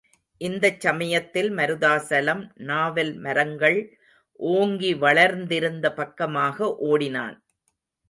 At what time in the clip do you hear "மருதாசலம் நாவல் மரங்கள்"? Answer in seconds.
1.51-3.79